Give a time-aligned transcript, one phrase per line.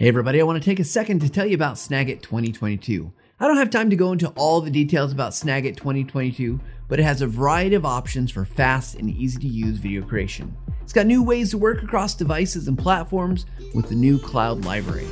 [0.00, 3.12] Hey, everybody, I want to take a second to tell you about Snagit 2022.
[3.38, 6.58] I don't have time to go into all the details about Snagit 2022,
[6.88, 10.56] but it has a variety of options for fast and easy to use video creation.
[10.80, 13.44] It's got new ways to work across devices and platforms
[13.74, 15.06] with the new cloud library.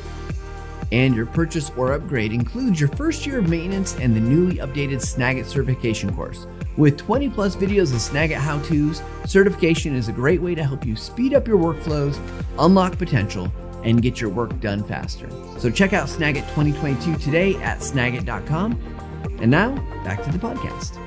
[0.90, 5.02] And your purchase or upgrade includes your first year of maintenance and the newly updated
[5.02, 6.46] Snagit certification course.
[6.78, 10.86] With 20 plus videos of Snagit how to's, certification is a great way to help
[10.86, 12.18] you speed up your workflows,
[12.58, 13.52] unlock potential,
[13.84, 15.28] and get your work done faster.
[15.58, 18.80] So check out Snagit 2022 today at snagit.com.
[19.40, 19.74] And now,
[20.04, 20.98] back to the podcast.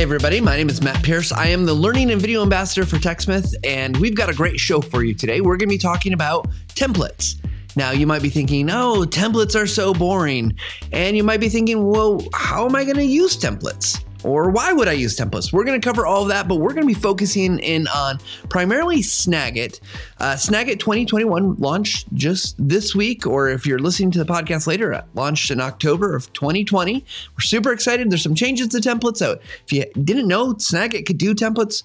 [0.00, 1.30] Hey, everybody, my name is Matt Pierce.
[1.30, 4.80] I am the Learning and Video Ambassador for TechSmith, and we've got a great show
[4.80, 5.42] for you today.
[5.42, 7.34] We're going to be talking about templates.
[7.76, 10.56] Now, you might be thinking, oh, templates are so boring.
[10.92, 14.02] And you might be thinking, well, how am I going to use templates?
[14.24, 15.52] Or why would I use templates?
[15.52, 18.18] We're going to cover all of that, but we're going to be focusing in on
[18.48, 19.80] primarily Snagit.
[20.18, 24.92] Uh, Snagit 2021 launched just this week, or if you're listening to the podcast later,
[24.92, 26.94] uh, launched in October of 2020.
[27.34, 28.10] We're super excited.
[28.10, 29.18] There's some changes to templates.
[29.18, 31.82] So if you didn't know Snagit could do templates,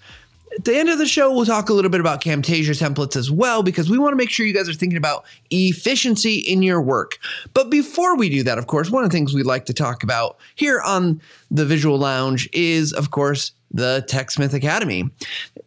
[0.57, 3.29] at the end of the show, we'll talk a little bit about Camtasia templates as
[3.29, 6.81] well, because we want to make sure you guys are thinking about efficiency in your
[6.81, 7.17] work.
[7.53, 10.03] But before we do that, of course, one of the things we'd like to talk
[10.03, 15.04] about here on the Visual Lounge is, of course, the TechSmith Academy.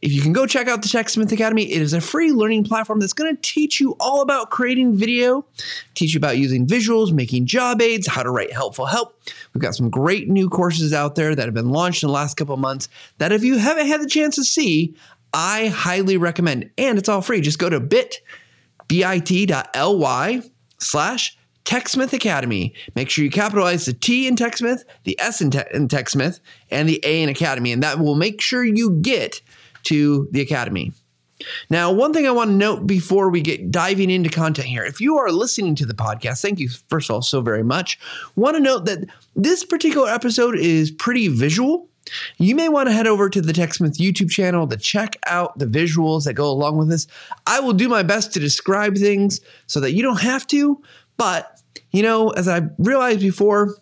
[0.01, 3.01] If you can go check out the TechSmith Academy, it is a free learning platform
[3.01, 5.45] that's going to teach you all about creating video,
[5.95, 9.21] teach you about using visuals, making job aids, how to write helpful help.
[9.53, 12.39] We've got some great new courses out there that have been launched in the last
[12.39, 14.97] couple months that if you haven't had the chance to see,
[15.35, 16.71] I highly recommend.
[16.79, 17.43] And it's all free.
[17.43, 18.23] Just go to bit,
[18.89, 20.43] bit.ly
[20.79, 22.73] slash TechSmith Academy.
[22.95, 26.89] Make sure you capitalize the T in TechSmith, the S in, te- in TechSmith, and
[26.89, 29.43] the A in Academy, and that will make sure you get
[29.83, 30.93] to the Academy.
[31.69, 34.99] Now, one thing I want to note before we get diving into content here, if
[34.99, 37.99] you are listening to the podcast, thank you, first of all, so very much.
[38.35, 39.07] Want to note that
[39.37, 41.87] this particular episode is pretty visual.
[42.39, 45.67] You may want to head over to the TechSmith YouTube channel to check out the
[45.67, 47.07] visuals that go along with this.
[47.47, 50.83] I will do my best to describe things so that you don't have to,
[51.19, 53.75] but you know, as I realized before,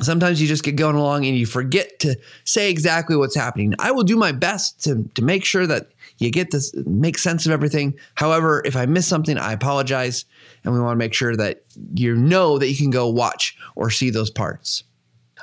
[0.00, 3.74] sometimes you just get going along and you forget to say exactly what's happening.
[3.78, 5.88] I will do my best to, to make sure that
[6.18, 7.98] you get this, make sense of everything.
[8.14, 10.24] However, if I miss something, I apologize.
[10.64, 13.90] And we want to make sure that you know that you can go watch or
[13.90, 14.84] see those parts.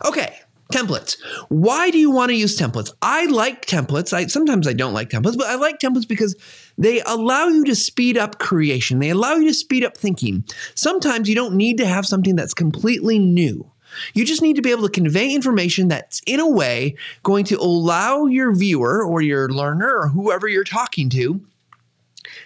[0.05, 0.39] Okay,
[0.71, 1.17] templates.
[1.49, 2.91] Why do you want to use templates?
[3.01, 4.13] I like templates.
[4.13, 6.35] I sometimes I don't like templates, but I like templates because
[6.77, 8.99] they allow you to speed up creation.
[8.99, 10.43] They allow you to speed up thinking.
[10.75, 13.69] Sometimes you don't need to have something that's completely new.
[14.13, 17.57] You just need to be able to convey information that's in a way going to
[17.57, 21.41] allow your viewer or your learner or whoever you're talking to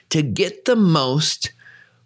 [0.10, 1.52] to get the most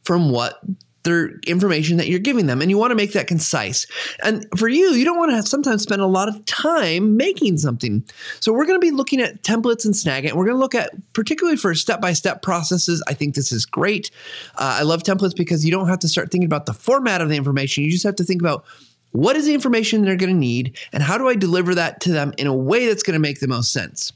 [0.03, 0.61] from what
[1.05, 3.87] their information that you're giving them and you want to make that concise.
[4.21, 8.03] And for you you don't want to sometimes spend a lot of time making something.
[8.41, 10.75] So we're going to be looking at templates and snagit and we're going to look
[10.75, 14.11] at particularly for step-by-step processes i think this is great.
[14.55, 17.29] Uh, i love templates because you don't have to start thinking about the format of
[17.29, 18.65] the information you just have to think about
[19.15, 22.11] what is the information they're going to need, and how do I deliver that to
[22.11, 24.11] them in a way that's going to make the most sense?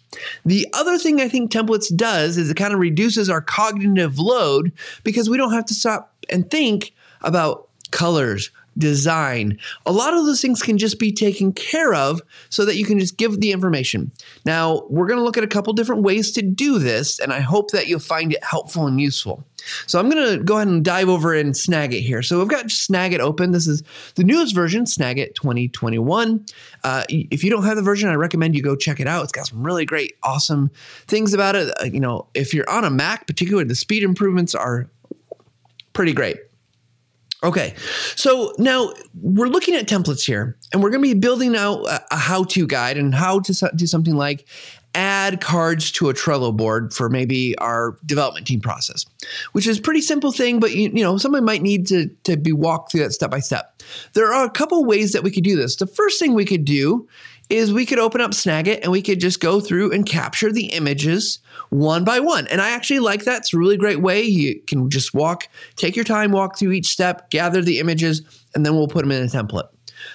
[0.45, 4.73] The other thing I think templates does is it kind of reduces our cognitive load
[5.03, 9.59] because we don't have to stop and think about colors, design.
[9.85, 12.99] A lot of those things can just be taken care of so that you can
[12.99, 14.11] just give the information.
[14.45, 17.41] Now, we're going to look at a couple different ways to do this, and I
[17.41, 19.43] hope that you'll find it helpful and useful.
[19.87, 22.21] So I'm going to go ahead and dive over and Snagit here.
[22.21, 23.51] So we've got Snagit open.
[23.51, 23.83] This is
[24.15, 26.45] the newest version, Snagit 2021.
[26.83, 29.23] Uh, if you don't have the version, I recommend you go check it out.
[29.23, 30.71] It's got some really great, awesome
[31.07, 31.73] things about it.
[31.81, 34.89] Uh, you know, if you're on a Mac, particularly the speed improvements are
[35.93, 36.37] pretty great.
[37.41, 37.73] Okay,
[38.15, 38.91] so now
[39.21, 42.43] we're looking at templates here, and we're going to be building out a, a how
[42.43, 44.45] to guide and how to do something like
[44.95, 49.05] add cards to a Trello board for maybe our development team process,
[49.53, 52.35] which is a pretty simple thing, but you, you know, somebody might need to, to
[52.35, 53.81] be walked through that step by step.
[54.13, 55.75] There are a couple ways that we could do this.
[55.75, 57.07] The first thing we could do
[57.49, 60.67] is we could open up Snagit and we could just go through and capture the
[60.67, 62.47] images one by one.
[62.47, 63.39] And I actually like that.
[63.39, 64.21] It's a really great way.
[64.21, 68.21] You can just walk, take your time, walk through each step, gather the images,
[68.53, 69.67] and then we'll put them in a template.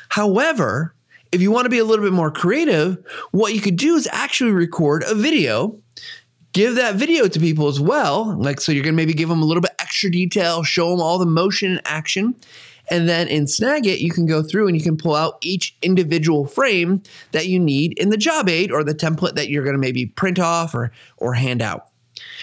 [0.08, 0.94] However,
[1.32, 2.98] if you want to be a little bit more creative,
[3.32, 5.76] what you could do is actually record a video,
[6.52, 8.36] give that video to people as well.
[8.38, 11.00] Like, so you're going to maybe give them a little bit extra detail, show them
[11.00, 12.36] all the motion and action.
[12.90, 16.46] And then in Snagit, you can go through and you can pull out each individual
[16.46, 17.02] frame
[17.32, 20.06] that you need in the job aid or the template that you're going to maybe
[20.06, 21.88] print off or, or hand out.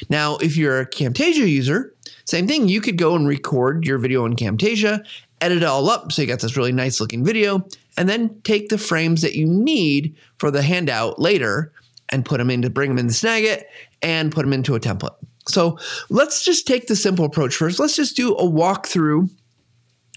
[0.10, 1.94] Now, if you're a Camtasia user,
[2.26, 2.68] same thing.
[2.68, 5.06] You could go and record your video in Camtasia,
[5.42, 7.66] edit it all up so you got this really nice looking video,
[7.98, 11.72] and then take the frames that you need for the handout later
[12.10, 13.64] and put them into bring them into Snagit
[14.02, 15.16] and put them into a template.
[15.48, 15.78] So
[16.10, 17.80] let's just take the simple approach first.
[17.80, 19.30] Let's just do a walkthrough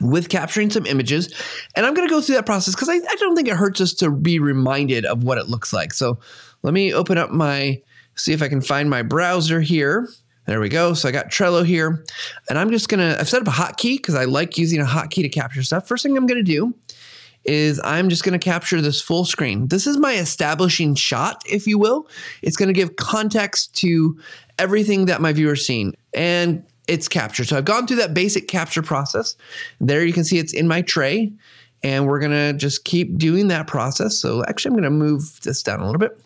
[0.01, 1.33] with capturing some images.
[1.77, 3.81] And I'm going to go through that process because I, I, don't think it hurts
[3.81, 5.93] us to be reminded of what it looks like.
[5.93, 6.19] So
[6.63, 7.81] let me open up my,
[8.17, 10.09] see if I can find my browser here.
[10.47, 10.95] There we go.
[10.95, 12.05] So I got Trello here.
[12.49, 14.85] And I'm just going to, I've set up a hotkey because I like using a
[14.85, 15.87] hotkey to capture stuff.
[15.89, 16.75] First thing I'm going to do
[17.45, 19.69] is I'm just going to capture this full screen.
[19.69, 22.09] This is my establishing shot, if you will.
[22.43, 24.19] It's going to give context to
[24.59, 27.49] everything that my viewer's seen and it's captured.
[27.49, 29.37] So I've gone through that basic capture process.
[29.81, 31.33] There you can see it's in my tray
[31.83, 34.19] and we're going to just keep doing that process.
[34.19, 36.19] So actually I'm going to move this down a little bit.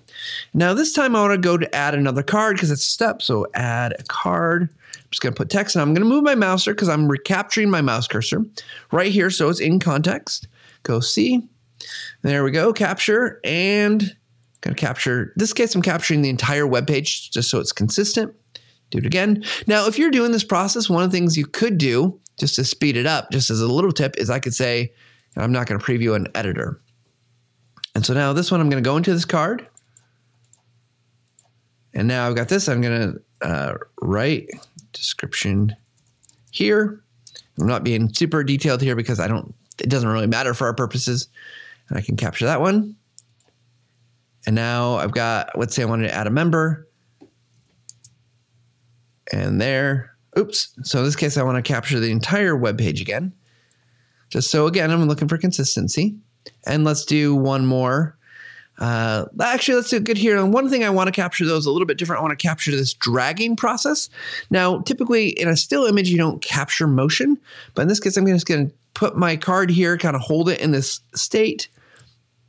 [0.55, 3.23] Now this time I want to go to add another card because it's a step.
[3.23, 4.63] So add a card.
[4.63, 7.09] I'm just going to put text and I'm going to move my mouse because I'm
[7.09, 8.45] recapturing my mouse cursor
[8.91, 9.31] right here.
[9.31, 10.49] So it's in context.
[10.83, 11.43] Go see.
[12.23, 12.73] There we go.
[12.73, 14.17] Capture and
[14.61, 15.33] going to capture.
[15.37, 18.35] This case, I'm capturing the entire web page just so it's consistent.
[18.91, 19.45] Do it again.
[19.67, 22.65] Now, if you're doing this process, one of the things you could do just to
[22.65, 24.93] speed it up, just as a little tip, is I could say,
[25.37, 26.81] I'm not going to preview an editor.
[27.95, 29.67] And so now this one, I'm going to go into this card.
[31.95, 32.69] And now I've got this.
[32.69, 34.51] I'm going to uh, write
[34.93, 35.75] description
[36.51, 37.03] here.
[37.59, 40.75] I'm not being super detailed here because I don't, it doesn't really matter for our
[40.75, 41.29] purposes.
[41.89, 42.97] And I can capture that one.
[44.47, 46.88] And now I've got, let's say I wanted to add a member.
[49.33, 50.75] And there, oops.
[50.83, 53.33] So in this case, I want to capture the entire web page again.
[54.31, 56.17] Just so again, I'm looking for consistency.
[56.67, 58.17] And let's do one more.
[58.79, 60.37] Uh, actually, let's do good here.
[60.37, 62.21] And one thing I want to capture though is a little bit different.
[62.21, 64.09] I want to capture this dragging process.
[64.51, 67.39] Now, typically in a still image, you don't capture motion,
[67.75, 70.49] but in this case, I'm just going to put my card here, kind of hold
[70.49, 71.69] it in this state,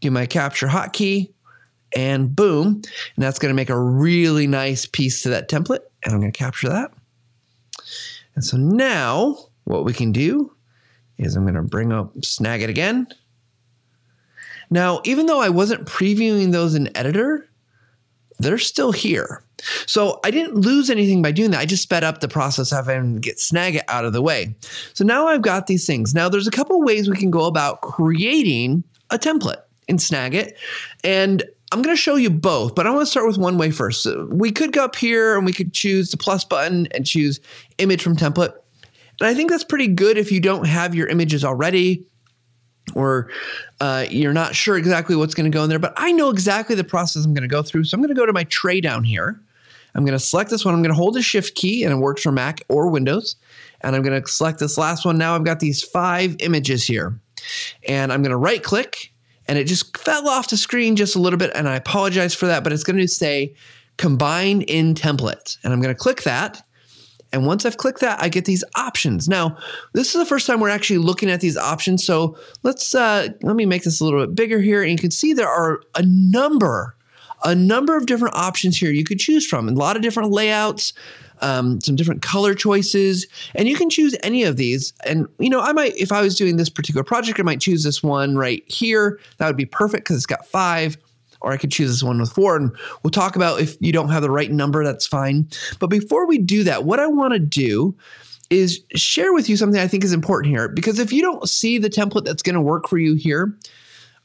[0.02, 1.32] do my capture hotkey,
[1.96, 2.82] and boom.
[3.16, 5.82] And that's going to make a really nice piece to that template.
[6.04, 6.92] And I'm going to capture that.
[8.36, 10.54] And so now what we can do
[11.18, 13.08] is I'm going to bring up Snagit again.
[14.70, 17.50] Now, even though I wasn't previewing those in editor,
[18.40, 19.44] they're still here.
[19.86, 21.60] So I didn't lose anything by doing that.
[21.60, 24.56] I just sped up the process of having to get Snagit out of the way.
[24.94, 26.14] So now I've got these things.
[26.14, 30.54] Now there's a couple ways we can go about creating a template in Snagit.
[31.04, 33.70] And I'm going to show you both, but I want to start with one way
[33.70, 34.02] first.
[34.02, 37.40] So we could go up here and we could choose the plus button and choose
[37.78, 38.54] image from template.
[39.20, 42.06] And I think that's pretty good if you don't have your images already
[42.96, 43.30] or
[43.82, 45.78] uh, you're not sure exactly what's going to go in there.
[45.78, 47.84] But I know exactly the process I'm going to go through.
[47.84, 49.40] So I'm going to go to my tray down here.
[49.94, 50.74] I'm going to select this one.
[50.74, 53.36] I'm going to hold the shift key and it works for Mac or Windows.
[53.82, 55.18] And I'm going to select this last one.
[55.18, 57.20] Now I've got these five images here.
[57.88, 59.14] And I'm going to right click
[59.50, 61.50] and it just fell off the screen just a little bit.
[61.56, 63.56] And I apologize for that, but it's going to say
[63.98, 65.58] combine in template.
[65.64, 66.64] And I'm going to click that.
[67.34, 69.28] And once I've clicked that, I get these options.
[69.28, 69.58] Now,
[69.94, 72.06] this is the first time we're actually looking at these options.
[72.06, 74.84] So let's uh, let me make this a little bit bigger here.
[74.84, 76.96] And you can see there are a number,
[77.44, 79.68] a number of different options here you could choose from.
[79.68, 80.94] A lot of different layouts,
[81.42, 84.94] um, some different color choices, and you can choose any of these.
[85.06, 87.84] And you know, I might, if I was doing this particular project, I might choose
[87.84, 89.20] this one right here.
[89.38, 90.98] That would be perfect because it's got five.
[91.42, 94.10] Or I could choose this one with four, and we'll talk about if you don't
[94.10, 95.48] have the right number, that's fine.
[95.80, 97.96] But before we do that, what I want to do
[98.50, 100.68] is share with you something I think is important here.
[100.68, 103.58] Because if you don't see the template that's going to work for you here,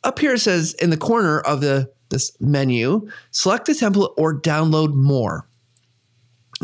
[0.02, 4.38] up here it says in the corner of the this menu, select the template or
[4.38, 5.46] download more.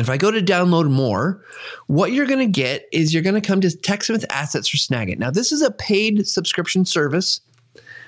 [0.01, 1.45] If I go to download more,
[1.87, 5.19] what you're going to get is you're going to come to TechSmith Assets for Snagit.
[5.19, 7.41] Now, this is a paid subscription service.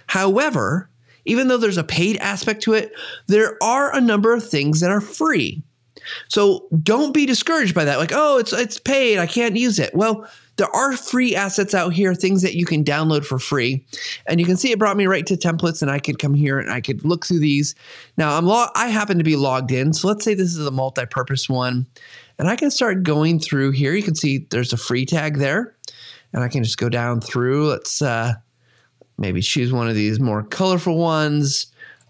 [0.07, 0.89] However,
[1.25, 2.93] even though there's a paid aspect to it,
[3.27, 5.63] there are a number of things that are free.
[6.29, 7.99] So don't be discouraged by that.
[7.99, 9.95] Like, oh, it's it's paid, I can't use it.
[9.95, 13.85] Well, there are free assets out here, things that you can download for free.
[14.27, 16.59] And you can see it brought me right to templates and I could come here
[16.59, 17.75] and I could look through these.
[18.17, 19.93] Now I'm log I happen to be logged in.
[19.93, 21.87] So let's say this is a multi-purpose one.
[22.39, 23.95] And I can start going through here.
[23.95, 25.75] You can see there's a free tag there.
[26.33, 27.69] And I can just go down through.
[27.69, 28.35] Let's uh,
[29.19, 31.67] maybe choose one of these more colorful ones.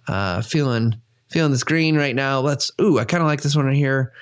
[0.08, 2.40] Uh, feeling feeling this green right now.
[2.40, 4.12] Let's ooh, I kind of like this one right here.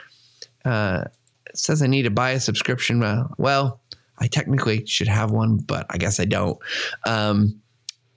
[0.65, 1.05] Uh,
[1.47, 3.03] it says I need to buy a subscription.
[3.03, 3.80] Uh, well,
[4.21, 6.59] I technically should have one, but I guess I don't.
[7.07, 7.61] Um,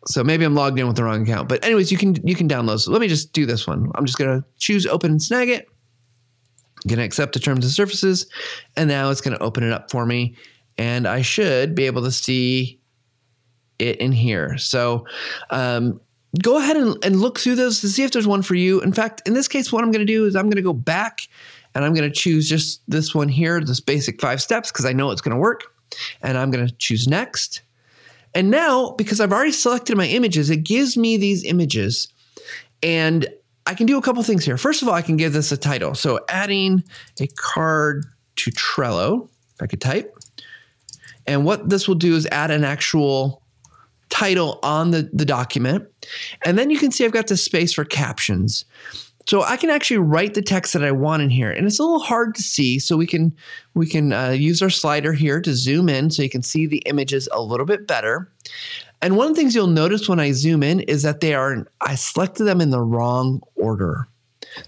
[0.06, 1.48] so maybe I'm logged in with the wrong account.
[1.48, 2.80] But anyways, you can you can download.
[2.82, 3.90] So let me just do this one.
[3.96, 5.62] I'm just gonna choose open and Snagit.
[5.62, 8.28] I'm gonna accept the terms and services,
[8.76, 10.36] and now it's gonna open it up for me,
[10.78, 12.80] and I should be able to see
[13.80, 14.58] it in here.
[14.58, 15.06] So
[15.50, 16.02] um,
[16.42, 18.82] go ahead and, and look through those to see if there's one for you.
[18.82, 21.22] In fact, in this case, what I'm gonna do is I'm gonna go back
[21.76, 25.12] and I'm gonna choose just this one here, this basic five steps, because I know
[25.12, 25.73] it's gonna work.
[26.22, 27.62] And I'm gonna choose next.
[28.36, 32.08] And now, because I've already selected my images, it gives me these images.
[32.82, 33.28] And
[33.66, 34.58] I can do a couple things here.
[34.58, 35.96] First of all, I can give this a title.
[35.96, 36.84] So adding
[37.20, 38.06] a card
[38.38, 40.18] to Trello, if I could type.
[41.26, 43.42] And what this will do is add an actual
[44.10, 45.88] title on the, the document.
[46.46, 48.66] And then you can see I've got the space for captions.
[49.26, 51.84] So I can actually write the text that I want in here, and it's a
[51.84, 52.80] little hard to see.
[52.80, 53.36] So we can
[53.74, 56.84] we can uh, use our slider here to zoom in, so you can see the
[56.86, 58.30] images a little bit better.
[59.02, 61.68] And one of the things you'll notice when I zoom in is that they are
[61.82, 64.08] I selected them in the wrong order.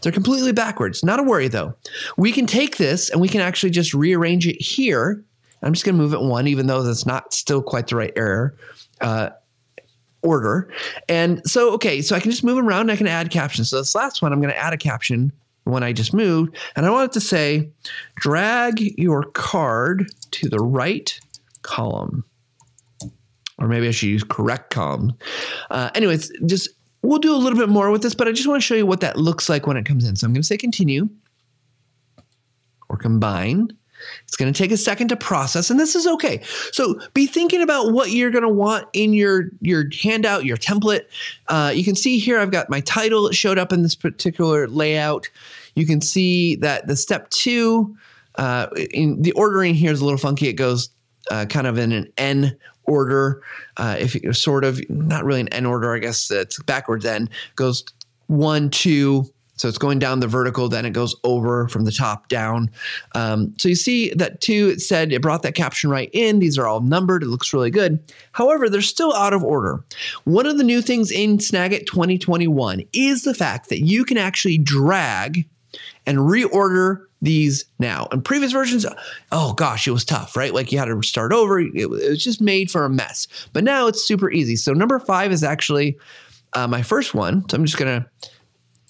[0.01, 1.03] They're completely backwards.
[1.03, 1.75] Not a worry though.
[2.17, 5.23] We can take this and we can actually just rearrange it here.
[5.61, 8.13] I'm just going to move it one, even though that's not still quite the right
[8.15, 8.55] error.
[9.01, 9.29] Uh,
[10.25, 10.69] order.
[11.07, 13.69] And so, okay, so I can just move around and I can add captions.
[13.69, 15.31] So this last one, I'm going to add a caption
[15.65, 16.57] when I just moved.
[16.75, 17.69] And I want it to say,
[18.15, 21.17] drag your card to the right
[21.61, 22.23] column.
[23.57, 25.13] Or maybe I should use correct column.
[25.71, 26.69] Uh, anyways, just
[27.01, 28.85] we'll do a little bit more with this, but I just want to show you
[28.85, 30.15] what that looks like when it comes in.
[30.15, 31.09] So I'm going to say continue
[32.89, 33.69] or combine.
[34.23, 36.41] It's going to take a second to process, and this is okay.
[36.71, 41.05] So be thinking about what you're going to want in your your handout, your template.
[41.47, 45.29] Uh, you can see here I've got my title showed up in this particular layout.
[45.75, 47.97] You can see that the step two,
[48.35, 50.47] uh, in the ordering here is a little funky.
[50.47, 50.89] It goes
[51.31, 53.41] uh, kind of in an N order.
[53.77, 57.29] Uh, if you sort of not really an N order, I guess it's backwards N
[57.55, 57.83] goes
[58.27, 59.25] one, two,
[59.55, 62.69] so it's going down the vertical, then it goes over from the top down.
[63.13, 66.39] Um, so you see that two, it said it brought that caption right in.
[66.39, 67.23] These are all numbered.
[67.23, 67.99] It looks really good.
[68.33, 69.83] However, they're still out of order.
[70.25, 74.57] One of the new things in Snagit 2021 is the fact that you can actually
[74.57, 75.47] drag
[76.05, 78.07] and reorder these now.
[78.11, 78.85] In previous versions,
[79.31, 80.53] oh gosh, it was tough, right?
[80.53, 81.59] Like you had to start over.
[81.59, 83.27] It, was just made for a mess.
[83.53, 84.55] But now it's super easy.
[84.55, 85.97] So number five is actually
[86.53, 87.47] uh, my first one.
[87.49, 88.29] So I'm just going to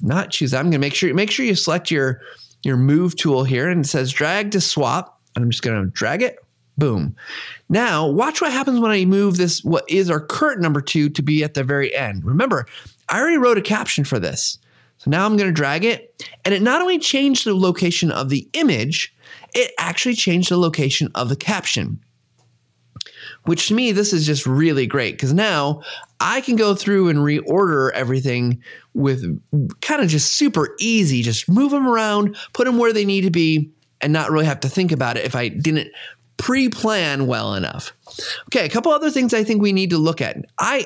[0.01, 0.53] not choose.
[0.53, 2.21] I'm going to make sure make sure you select your
[2.63, 5.21] your move tool here and it says drag to swap.
[5.35, 6.37] And I'm just going to drag it.
[6.77, 7.15] Boom.
[7.69, 11.21] Now watch what happens when I move this what is our current number 2 to
[11.21, 12.25] be at the very end.
[12.25, 12.65] Remember,
[13.09, 14.57] I already wrote a caption for this.
[14.97, 18.29] So now I'm going to drag it and it not only changed the location of
[18.29, 19.13] the image,
[19.53, 21.99] it actually changed the location of the caption
[23.45, 25.81] which to me, this is just really great because now
[26.19, 28.61] I can go through and reorder everything
[28.93, 29.39] with
[29.81, 31.21] kind of just super easy.
[31.21, 34.59] Just move them around, put them where they need to be, and not really have
[34.61, 35.89] to think about it if I didn't
[36.37, 37.93] pre plan well enough.
[38.47, 40.37] Okay, a couple other things I think we need to look at.
[40.57, 40.85] I,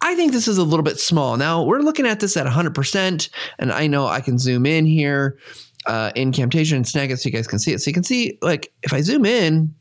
[0.00, 1.36] I think this is a little bit small.
[1.36, 3.28] Now we're looking at this at 100%,
[3.58, 5.38] and I know I can zoom in here
[5.86, 7.80] uh, in Camtasia and Snagit so you guys can see it.
[7.80, 9.74] So you can see, like, if I zoom in,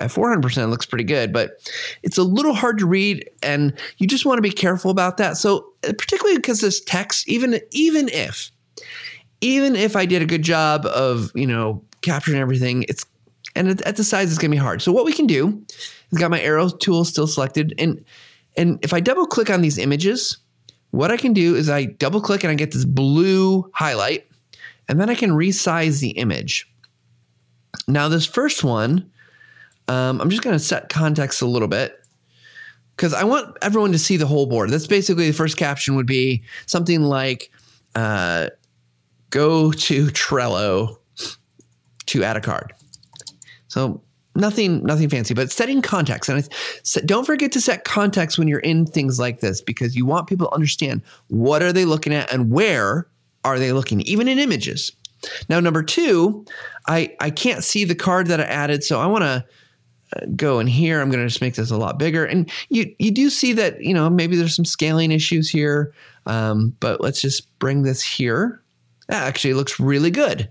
[0.00, 1.70] at 400% looks pretty good, but
[2.02, 5.36] it's a little hard to read and you just want to be careful about that.
[5.36, 8.50] So uh, particularly because this text, even even if
[9.42, 13.04] even if I did a good job of, you know, capturing everything, it's
[13.54, 14.80] and at the size it's going to be hard.
[14.80, 15.62] So what we can do
[16.10, 18.02] is got my arrow tool still selected and
[18.56, 20.38] and if I double click on these images,
[20.90, 24.26] what I can do is I double click and I get this blue highlight
[24.88, 26.66] and then I can resize the image.
[27.86, 29.10] Now this first one
[29.90, 31.98] um, I'm just going to set context a little bit
[32.94, 34.70] because I want everyone to see the whole board.
[34.70, 37.50] That's basically the first caption would be something like
[37.96, 38.50] uh,
[39.30, 40.96] go to Trello
[42.06, 42.72] to add a card.
[43.66, 44.00] So
[44.36, 46.48] nothing nothing fancy but setting context and
[47.04, 50.46] don't forget to set context when you're in things like this because you want people
[50.46, 53.08] to understand what are they looking at and where
[53.42, 54.92] are they looking even in images
[55.48, 56.46] now number two
[56.86, 59.44] i i can't see the card that i added so i want to
[60.36, 61.00] go in here.
[61.00, 62.24] I'm going to just make this a lot bigger.
[62.24, 65.92] And you you do see that, you know, maybe there's some scaling issues here.
[66.26, 68.62] Um, but let's just bring this here.
[69.08, 70.50] That actually looks really good.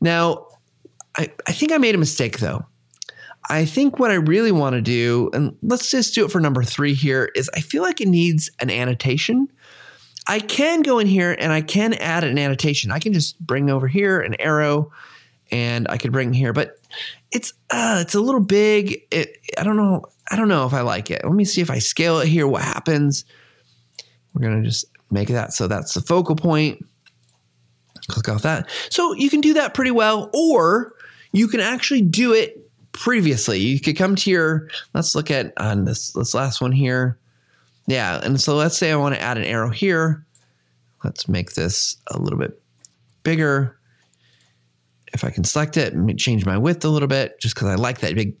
[0.00, 0.46] Now,
[1.16, 2.64] I, I think I made a mistake though.
[3.48, 6.64] I think what I really want to do, and let's just do it for number
[6.64, 9.48] three here, is I feel like it needs an annotation.
[10.26, 12.90] I can go in here and I can add an annotation.
[12.90, 14.90] I can just bring over here an arrow
[15.52, 16.78] and I could bring here, but
[17.30, 19.00] it's uh, it's a little big.
[19.10, 20.04] It, I don't know.
[20.30, 21.22] I don't know if I like it.
[21.24, 22.46] Let me see if I scale it here.
[22.46, 23.24] What happens?
[24.34, 26.84] We're gonna just make that so that's the focal point.
[28.08, 28.70] Click off that.
[28.90, 30.94] So you can do that pretty well, or
[31.32, 33.58] you can actually do it previously.
[33.58, 34.68] You could come to your.
[34.94, 37.18] Let's look at on this this last one here.
[37.86, 40.24] Yeah, and so let's say I want to add an arrow here.
[41.04, 42.60] Let's make this a little bit
[43.22, 43.75] bigger.
[45.16, 48.00] If I can select it, change my width a little bit, just because I like
[48.00, 48.36] that big,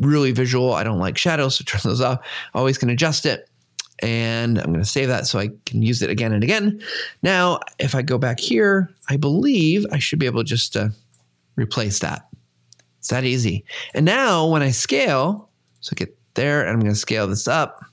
[0.00, 0.72] really visual.
[0.72, 2.18] I don't like shadows, so turn those off.
[2.52, 3.48] Always can adjust it.
[4.00, 6.82] And I'm going to save that so I can use it again and again.
[7.22, 10.92] Now, if I go back here, I believe I should be able to just to
[11.54, 12.26] replace that.
[12.98, 13.64] It's that easy.
[13.94, 17.84] And now when I scale, so get there, and I'm going to scale this up,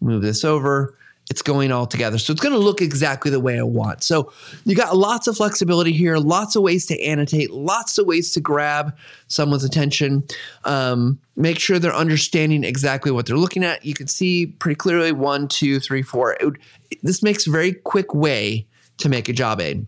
[0.00, 0.96] move this over,
[1.30, 2.18] it's going all together.
[2.18, 4.02] So it's going to look exactly the way I want.
[4.02, 4.32] So
[4.64, 8.40] you got lots of flexibility here, lots of ways to annotate, lots of ways to
[8.40, 10.24] grab someone's attention.
[10.64, 13.84] Um, make sure they're understanding exactly what they're looking at.
[13.84, 16.36] You can see pretty clearly one, two, three, four.
[16.42, 16.58] Would,
[17.02, 18.66] this makes a very quick way
[18.98, 19.86] to make a job aid.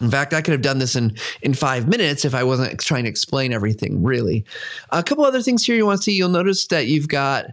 [0.00, 3.04] In fact, I could have done this in, in five minutes if I wasn't trying
[3.04, 4.46] to explain everything, really.
[4.90, 6.12] A couple other things here you want to see.
[6.12, 7.46] You'll notice that you've got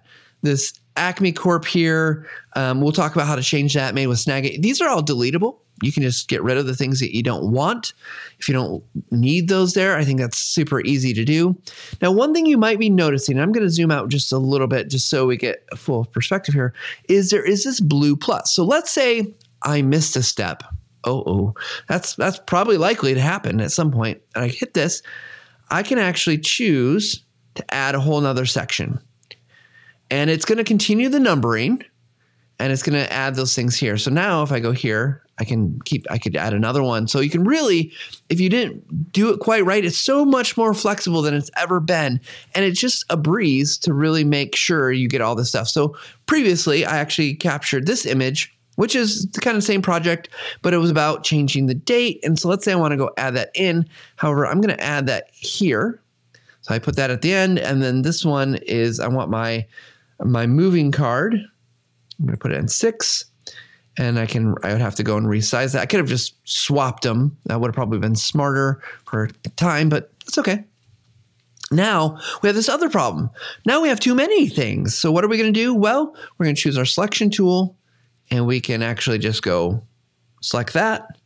[0.43, 2.27] this Acme Corp here.
[2.55, 4.61] Um, we'll talk about how to change that made with Snagit.
[4.61, 5.59] These are all deletable.
[5.83, 7.93] You can just get rid of the things that you don't want.
[8.39, 11.55] If you don't need those there, I think that's super easy to do.
[12.01, 14.67] Now, one thing you might be noticing, I'm going to zoom out just a little
[14.67, 16.73] bit just so we get a full perspective here,
[17.09, 18.53] is there is this blue plus.
[18.55, 20.63] So let's say I missed a step.
[21.03, 21.53] Oh, oh,
[21.87, 24.19] that's that's probably likely to happen at some point.
[24.33, 25.03] And I hit this,
[25.69, 27.23] I can actually choose
[27.53, 28.99] to add a whole nother section
[30.09, 31.83] and it's going to continue the numbering
[32.59, 33.97] and it's going to add those things here.
[33.97, 37.07] So now if I go here, I can keep, I could add another one.
[37.07, 37.93] So you can really,
[38.29, 41.79] if you didn't do it quite right, it's so much more flexible than it's ever
[41.79, 42.19] been.
[42.55, 45.67] And it's just a breeze to really make sure you get all this stuff.
[45.67, 45.95] So
[46.25, 50.29] previously, I actually captured this image, which is the kind of same project,
[50.63, 52.19] but it was about changing the date.
[52.23, 53.87] And so let's say I want to go add that in.
[54.15, 56.01] However, I'm going to add that here.
[56.61, 57.59] So I put that at the end.
[57.59, 59.67] And then this one is, I want my
[60.23, 61.33] my moving card.
[61.33, 63.25] I'm going to put it in six
[63.97, 65.81] and I can, I would have to go and resize that.
[65.81, 67.37] I could have just swapped them.
[67.45, 70.63] That would have probably been smarter for time, but it's okay.
[71.71, 73.29] Now we have this other problem.
[73.65, 74.95] Now we have too many things.
[74.95, 75.73] So what are we going to do?
[75.73, 77.75] Well, we're going to choose our selection tool
[78.31, 79.83] and we can actually just go
[80.41, 81.17] select that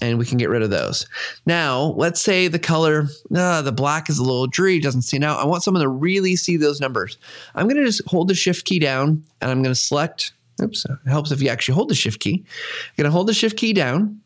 [0.00, 1.06] and we can get rid of those.
[1.46, 5.40] Now, let's say the color, uh, the black is a little dreary, doesn't stand out.
[5.40, 7.18] I want someone to really see those numbers.
[7.54, 10.32] I'm going to just hold the shift key down and I'm going to select,
[10.62, 12.44] oops, it helps if you actually hold the shift key.
[12.44, 14.20] I'm going to hold the shift key down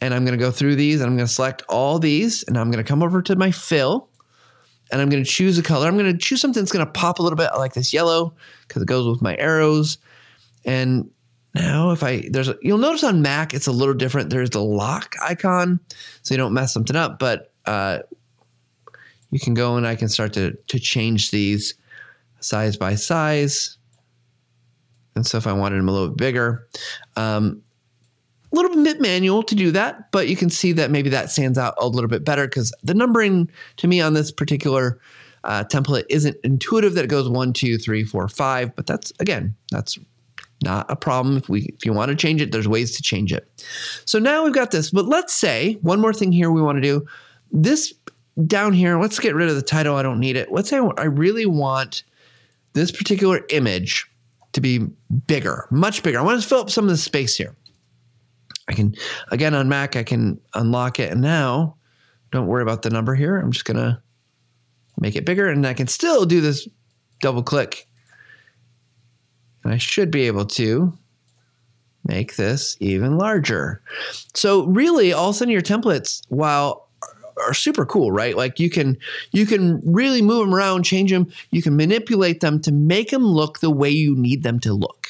[0.00, 2.58] and I'm going to go through these and I'm going to select all these and
[2.58, 4.08] I'm going to come over to my fill
[4.92, 5.88] and I'm going to choose a color.
[5.88, 7.50] I'm going to choose something that's going to pop a little bit.
[7.52, 8.34] I like this yellow
[8.68, 9.98] because it goes with my arrows.
[10.64, 11.10] And
[11.56, 14.28] now, if I there's a, you'll notice on Mac it's a little different.
[14.28, 15.80] There's the lock icon,
[16.22, 17.18] so you don't mess something up.
[17.18, 18.00] But uh,
[19.30, 21.74] you can go and I can start to to change these
[22.40, 23.78] size by size.
[25.14, 26.68] And so if I wanted them a little bit bigger,
[27.16, 27.62] um,
[28.52, 31.56] a little bit manual to do that, but you can see that maybe that stands
[31.56, 35.00] out a little bit better because the numbering to me on this particular
[35.44, 38.76] uh, template isn't intuitive that it goes one, two, three, four, five.
[38.76, 39.98] But that's again, that's
[40.62, 41.36] not a problem.
[41.36, 43.48] If we if you want to change it, there's ways to change it.
[44.04, 44.90] So now we've got this.
[44.90, 47.06] But let's say one more thing here we want to do.
[47.52, 47.92] This
[48.46, 49.96] down here, let's get rid of the title.
[49.96, 50.52] I don't need it.
[50.52, 52.04] Let's say I really want
[52.72, 54.06] this particular image
[54.52, 54.86] to be
[55.26, 56.18] bigger, much bigger.
[56.18, 57.54] I want to fill up some of the space here.
[58.68, 58.94] I can
[59.30, 61.12] again on Mac, I can unlock it.
[61.12, 61.76] And now
[62.32, 63.38] don't worry about the number here.
[63.38, 64.02] I'm just gonna
[64.98, 66.66] make it bigger and I can still do this
[67.20, 67.86] double click
[69.72, 70.92] I should be able to
[72.04, 73.82] make this even larger.
[74.34, 76.86] So really, all of a sudden your templates, while
[77.38, 78.36] are super cool, right?
[78.36, 78.96] Like you can
[79.32, 81.30] you can really move them around, change them.
[81.50, 85.08] You can manipulate them to make them look the way you need them to look.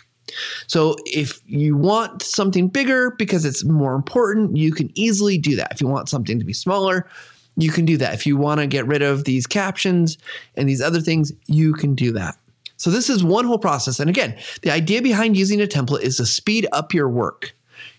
[0.66, 5.72] So if you want something bigger because it's more important, you can easily do that.
[5.72, 7.08] If you want something to be smaller,
[7.56, 8.14] you can do that.
[8.14, 10.18] If you want to get rid of these captions
[10.56, 12.36] and these other things, you can do that.
[12.76, 14.00] So this is one whole process.
[14.00, 17.54] And again, the idea behind using a template is to speed up your work.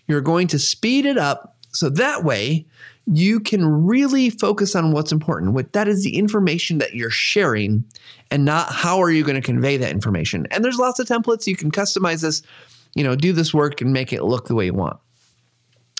[0.06, 2.66] You're going to speed it up so that way
[3.06, 5.54] you can really focus on what's important.
[5.54, 7.84] What that is the information that you're sharing
[8.30, 10.46] and not how are you going to convey that information.
[10.50, 12.42] And there's lots of templates you can customize this,
[12.94, 14.98] you know, do this work and make it look the way you want.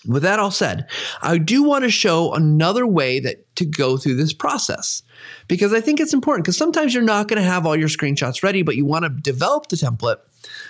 [0.06, 0.88] With that all said,
[1.22, 5.02] I do want to show another way that to go through this process
[5.48, 8.44] because I think it's important because sometimes you're not going to have all your screenshots
[8.44, 10.18] ready, but you want to develop the template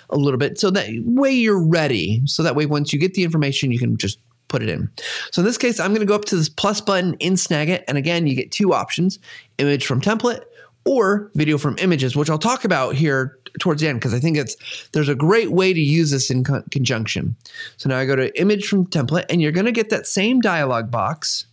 [0.08, 2.22] a little bit so that way you're ready.
[2.24, 4.90] So that way, once you get the information, you can just put it in.
[5.30, 7.84] So in this case, I'm going to go up to this plus button in Snagit.
[7.86, 9.18] And again, you get two options,
[9.58, 10.42] image from template
[10.84, 14.36] or video from images, which I'll talk about here towards the end because I think
[14.36, 14.56] it's
[14.92, 17.36] there's a great way to use this in co- conjunction.
[17.76, 20.40] So now I go to image from template and you're going to get that same
[20.40, 21.46] dialog box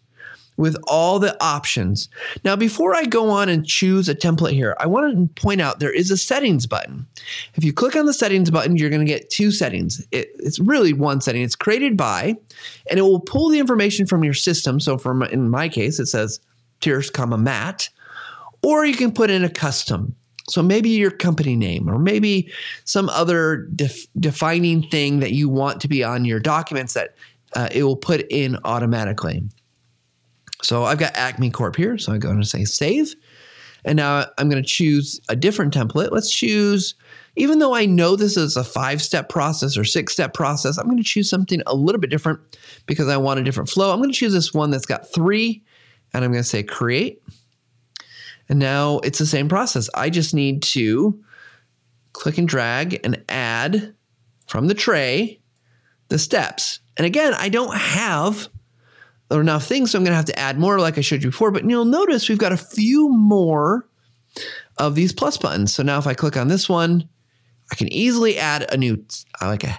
[0.57, 2.07] with all the options.
[2.43, 5.79] Now, before I go on and choose a template here, I want to point out
[5.79, 7.05] there is a settings button.
[7.55, 10.05] If you click on the settings button, you're going to get two settings.
[10.11, 11.41] It, it's really one setting.
[11.41, 12.37] It's created by,
[12.89, 14.79] and it will pull the information from your system.
[14.79, 16.39] So, from in my case, it says
[16.81, 17.89] Pierce, comma Matt,
[18.65, 20.15] or you can put in a custom.
[20.49, 22.51] So maybe your company name, or maybe
[22.83, 27.15] some other def- defining thing that you want to be on your documents that
[27.55, 29.43] uh, it will put in automatically.
[30.63, 31.99] So I've got Acme Corp here.
[31.99, 33.15] So I'm going to say save.
[33.85, 36.09] And now I'm going to choose a different template.
[36.11, 36.95] Let's choose,
[37.35, 40.85] even though I know this is a five step process or six step process, I'm
[40.85, 42.39] going to choose something a little bit different
[42.87, 43.91] because I want a different flow.
[43.91, 45.63] I'm going to choose this one that's got three,
[46.15, 47.21] and I'm going to say create.
[48.49, 49.89] And now it's the same process.
[49.95, 51.19] I just need to
[52.13, 53.93] click and drag and add
[54.47, 55.39] from the tray
[56.09, 56.79] the steps.
[56.97, 58.47] And again, I don't have
[59.31, 61.51] enough things, so I'm going to have to add more like I showed you before.
[61.51, 63.87] But you'll notice we've got a few more
[64.77, 65.73] of these plus buttons.
[65.73, 67.09] So now if I click on this one,
[67.71, 69.03] I can easily add a new,
[69.41, 69.77] like a,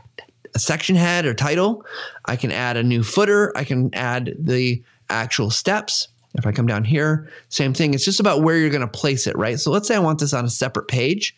[0.55, 1.85] a section head or title.
[2.25, 3.57] I can add a new footer.
[3.57, 6.09] I can add the actual steps.
[6.39, 7.95] If I come down here, same thing.
[7.95, 9.59] It's just about where you're going to place it, right?
[9.59, 11.37] So let's say I want this on a separate page.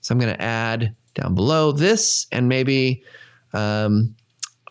[0.00, 3.02] So I'm going to add down below this and maybe
[3.54, 4.14] um,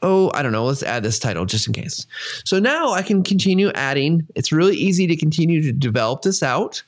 [0.04, 2.06] oh, I don't know, let's add this title just in case.
[2.44, 4.28] So now I can continue adding.
[4.36, 6.84] It's really easy to continue to develop this out.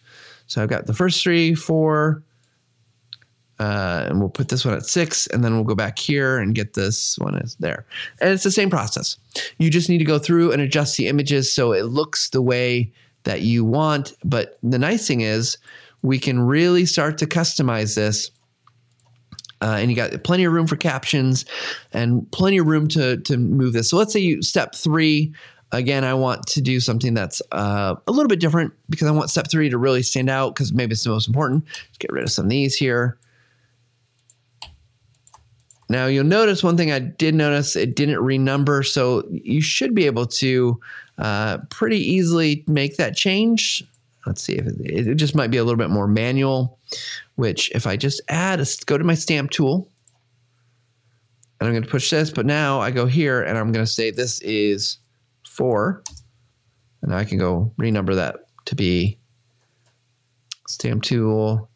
[0.47, 2.21] So I've got the first three, four,
[3.59, 6.55] uh, and we'll put this one at six, and then we'll go back here and
[6.55, 7.85] get this one is there.
[8.19, 9.17] And it's the same process.
[9.57, 12.91] You just need to go through and adjust the images so it looks the way
[13.23, 14.13] that you want.
[14.23, 15.57] But the nice thing is
[16.01, 18.29] we can really start to customize this
[19.61, 21.45] uh, and you got plenty of room for captions
[21.93, 23.89] and plenty of room to to move this.
[23.89, 25.33] So let's say you step three.
[25.71, 29.29] Again, I want to do something that's uh, a little bit different because I want
[29.29, 31.65] step three to really stand out because maybe it's the most important.
[31.65, 33.17] Let's get rid of some of these here.
[35.89, 40.05] Now you'll notice one thing I did notice it didn't renumber, so you should be
[40.05, 40.79] able to
[41.17, 43.83] uh, pretty easily make that change.
[44.25, 46.79] Let's see if it, it just might be a little bit more manual
[47.35, 49.87] which if I just add, a, go to my stamp tool,
[51.59, 53.91] and I'm going to push this, but now I go here and I'm going to
[53.91, 54.97] say this is
[55.47, 56.01] four,
[57.01, 59.17] and I can go renumber that to be
[60.67, 61.69] stamp tool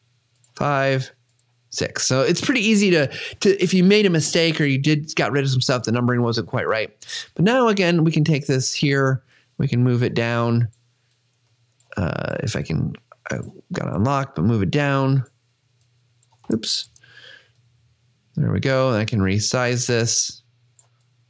[0.55, 1.11] five,
[1.69, 2.07] six.
[2.07, 3.07] So it's pretty easy to
[3.41, 5.91] to if you made a mistake or you did got rid of some stuff, the
[5.91, 6.89] numbering wasn't quite right.
[7.35, 9.23] But now again, we can take this here,
[9.57, 10.67] we can move it down.
[11.97, 12.93] Uh, if I can,
[13.31, 13.37] I
[13.73, 15.23] got it unlocked, but move it down.
[16.53, 16.89] Oops.
[18.35, 18.89] There we go.
[18.89, 20.41] And I can resize this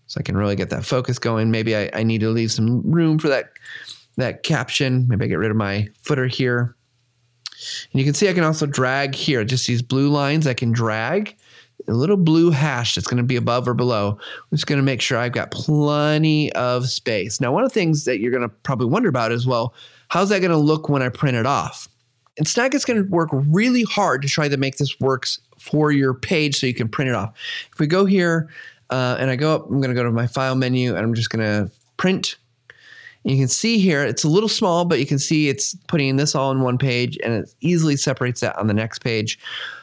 [0.05, 1.49] so I can really get that focus going.
[1.49, 3.51] Maybe I, I need to leave some room for that,
[4.17, 5.07] that caption.
[5.07, 6.75] Maybe I get rid of my footer here.
[7.91, 10.71] And you can see I can also drag here, just these blue lines I can
[10.71, 11.35] drag.
[11.87, 14.17] A little blue hash that's going to be above or below.
[14.19, 17.39] I'm just going to make sure I've got plenty of space.
[17.39, 19.73] Now, one of the things that you're going to probably wonder about is, well,
[20.09, 21.87] how's that going to look when I print it off?
[22.37, 26.13] And Snagit's going to work really hard to try to make this works for your
[26.13, 27.33] page so you can print it off.
[27.71, 28.49] If we go here
[28.89, 31.13] uh, and I go up, I'm going to go to my file menu and I'm
[31.13, 32.37] just going to print.
[33.23, 36.35] You can see here, it's a little small, but you can see it's putting this
[36.35, 39.37] all in one page and it easily separates that on the next page,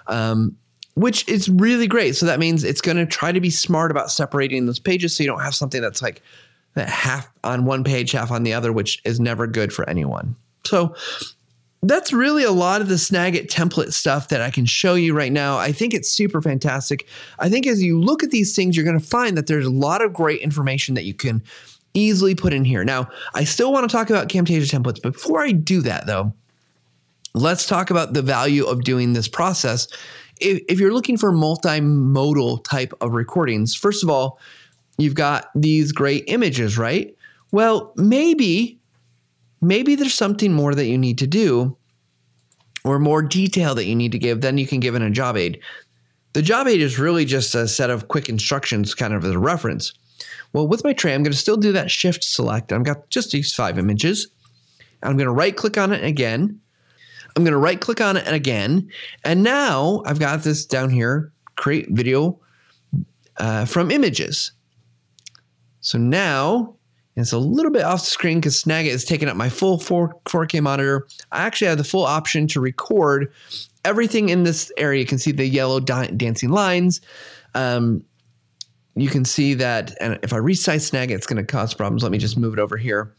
[0.06, 0.56] um,
[0.94, 2.16] which is really great.
[2.16, 5.22] So that means it's going to try to be smart about separating those pages so
[5.22, 6.22] you don't have something that's like
[6.76, 10.34] half on one page, half on the other, which is never good for anyone.
[10.64, 10.94] So
[11.82, 15.32] that's really a lot of the Snagit template stuff that I can show you right
[15.32, 15.58] now.
[15.58, 17.06] I think it's super fantastic.
[17.38, 19.70] I think as you look at these things, you're going to find that there's a
[19.70, 21.42] lot of great information that you can
[21.96, 22.84] easily put in here.
[22.84, 26.32] Now, I still want to talk about Camtasia templates, before I do that, though,
[27.34, 29.88] let's talk about the value of doing this process.
[30.40, 34.38] If, if you're looking for multimodal type of recordings, first of all,
[34.98, 37.14] you've got these great images, right?
[37.52, 38.78] Well, maybe
[39.62, 41.76] maybe there's something more that you need to do
[42.84, 45.36] or more detail that you need to give, then you can give in a job
[45.36, 45.60] aid.
[46.34, 49.38] The job aid is really just a set of quick instructions, kind of as a
[49.38, 49.92] reference.
[50.56, 52.72] Well, with my tray, I'm going to still do that shift select.
[52.72, 54.28] I've got just these five images.
[55.02, 56.58] I'm going to right click on it again.
[57.36, 58.90] I'm going to right click on it again.
[59.22, 62.40] And now I've got this down here, create video
[63.36, 64.52] uh, from images.
[65.80, 66.76] So now
[67.16, 70.18] it's a little bit off the screen because Snagit is taking up my full 4,
[70.24, 71.06] 4K monitor.
[71.32, 73.30] I actually have the full option to record
[73.84, 75.00] everything in this area.
[75.00, 77.02] You can see the yellow dancing lines.
[77.54, 78.04] Um,
[78.96, 82.02] you can see that, and if I resize snag, it's going to cause problems.
[82.02, 83.14] Let me just move it over here.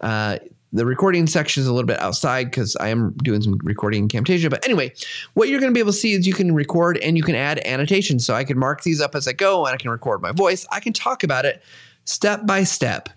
[0.00, 0.38] Uh,
[0.72, 4.08] the recording section is a little bit outside because I am doing some recording in
[4.08, 4.50] Camtasia.
[4.50, 4.92] But anyway,
[5.34, 7.34] what you're going to be able to see is you can record and you can
[7.34, 8.26] add annotations.
[8.26, 10.66] So I can mark these up as I go and I can record my voice.
[10.70, 11.62] I can talk about it
[12.04, 13.08] step by step.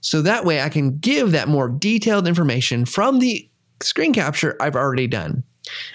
[0.00, 3.48] So that way I can give that more detailed information from the
[3.80, 5.42] screen capture I've already done.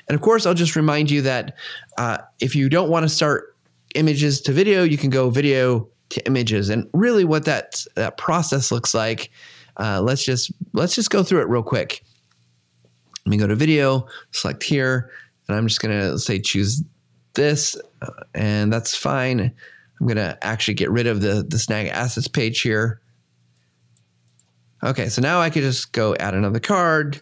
[0.08, 1.56] And of course, I'll just remind you that
[1.98, 3.51] uh, if you don't want to start
[3.96, 6.70] images to video, you can go video to images.
[6.70, 9.32] And really, what that that process looks like
[9.78, 12.04] uh, let's just let's just go through it real quick.
[13.26, 15.12] Let me go to video, select here,
[15.48, 16.84] and I'm just gonna say choose
[17.34, 19.52] this, uh, and that's fine.
[20.00, 23.02] I'm gonna actually get rid of the the snag assets page here.
[24.84, 27.22] Okay, so now I could just go add another card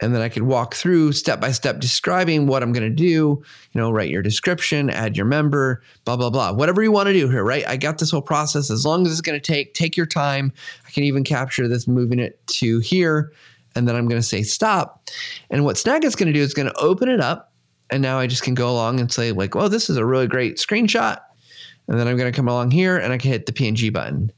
[0.00, 3.42] and then I could walk through step by step describing what I'm going to do.
[3.72, 6.52] You know, write your description, add your member, blah blah blah.
[6.52, 7.66] Whatever you want to do here, right?
[7.66, 8.70] I got this whole process.
[8.70, 10.52] As long as it's going to take, take your time.
[10.86, 13.32] I can even capture this, moving it to here,
[13.74, 15.08] and then I'm going to say stop.
[15.50, 17.52] And what Snagit's going to do is going to open it up,
[17.90, 20.28] and now I just can go along and say like, "Well, this is a really
[20.28, 21.18] great screenshot,"
[21.88, 24.30] and then I'm going to come along here and I can hit the PNG button.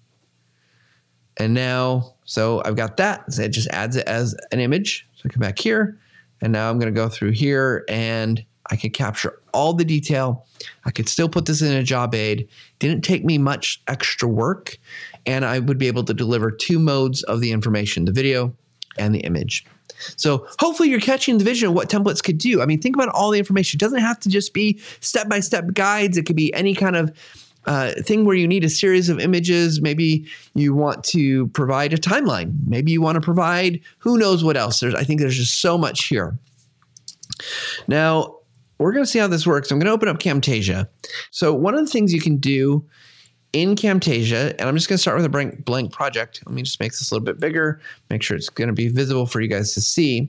[1.37, 3.25] And now, so I've got that.
[3.39, 5.07] It just adds it as an image.
[5.21, 5.99] So I come back here,
[6.41, 10.47] and now I'm going to go through here and I can capture all the detail.
[10.85, 12.49] I could still put this in a job aid.
[12.79, 14.79] Didn't take me much extra work,
[15.27, 18.55] and I would be able to deliver two modes of the information the video
[18.99, 19.67] and the image.
[20.17, 22.63] So hopefully you're catching the vision of what templates could do.
[22.63, 23.77] I mean, think about all the information.
[23.77, 26.97] It doesn't have to just be step by step guides, it could be any kind
[26.97, 27.15] of
[27.67, 29.81] uh, thing where you need a series of images.
[29.81, 32.55] Maybe you want to provide a timeline.
[32.67, 34.81] Maybe you want to provide who knows what else.
[34.81, 36.39] There's, I think there's just so much here.
[37.87, 38.37] Now,
[38.79, 39.71] we're going to see how this works.
[39.71, 40.89] I'm going to open up Camtasia.
[41.31, 42.85] So, one of the things you can do
[43.53, 46.43] in Camtasia, and I'm just going to start with a blank, blank project.
[46.47, 48.89] Let me just make this a little bit bigger, make sure it's going to be
[48.89, 50.29] visible for you guys to see.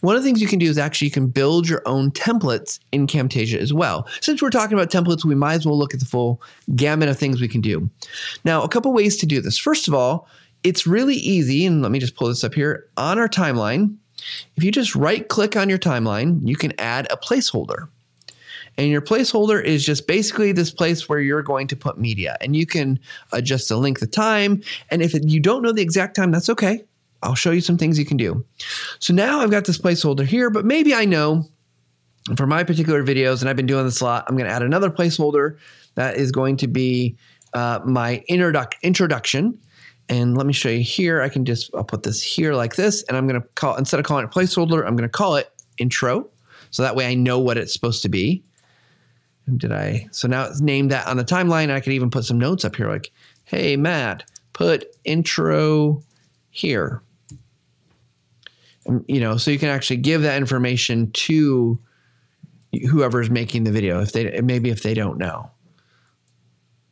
[0.00, 2.78] One of the things you can do is actually you can build your own templates
[2.92, 4.06] in Camtasia as well.
[4.20, 6.40] Since we're talking about templates, we might as well look at the full
[6.76, 7.90] gamut of things we can do.
[8.44, 9.58] Now, a couple ways to do this.
[9.58, 10.28] First of all,
[10.62, 13.96] it's really easy, and let me just pull this up here on our timeline.
[14.56, 17.88] If you just right click on your timeline, you can add a placeholder.
[18.80, 22.38] And your placeholder is just basically this place where you're going to put media.
[22.40, 22.98] And you can
[23.30, 24.62] adjust the length of time.
[24.90, 26.82] And if you don't know the exact time, that's okay.
[27.22, 28.42] I'll show you some things you can do.
[28.98, 31.44] So now I've got this placeholder here, but maybe I know
[32.38, 34.62] for my particular videos, and I've been doing this a lot, I'm going to add
[34.62, 35.58] another placeholder
[35.96, 37.18] that is going to be
[37.52, 39.58] uh, my introduc- introduction.
[40.08, 41.20] And let me show you here.
[41.20, 44.00] I can just, I'll put this here like this, and I'm going to call, instead
[44.00, 46.30] of calling it placeholder, I'm going to call it intro.
[46.70, 48.42] So that way I know what it's supposed to be
[49.56, 50.08] did I?
[50.12, 51.70] So now it's named that on the timeline.
[51.70, 53.10] I could even put some notes up here like,
[53.44, 56.02] hey, Matt, put intro
[56.50, 57.02] here.
[58.86, 61.78] And, you know, so you can actually give that information to
[62.90, 65.50] whoever's making the video if they maybe if they don't know.